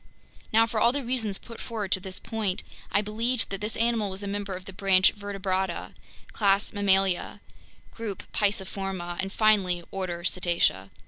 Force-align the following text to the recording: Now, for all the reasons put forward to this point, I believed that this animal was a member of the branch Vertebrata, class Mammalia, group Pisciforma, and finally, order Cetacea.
Now, 0.51 0.65
for 0.65 0.79
all 0.79 0.91
the 0.91 1.03
reasons 1.03 1.37
put 1.37 1.59
forward 1.59 1.91
to 1.91 1.99
this 1.99 2.19
point, 2.19 2.63
I 2.91 3.03
believed 3.03 3.51
that 3.51 3.61
this 3.61 3.75
animal 3.77 4.09
was 4.09 4.23
a 4.23 4.27
member 4.27 4.55
of 4.55 4.65
the 4.65 4.73
branch 4.73 5.13
Vertebrata, 5.15 5.93
class 6.33 6.73
Mammalia, 6.73 7.39
group 7.91 8.23
Pisciforma, 8.33 9.17
and 9.19 9.31
finally, 9.31 9.83
order 9.91 10.23
Cetacea. 10.23 10.89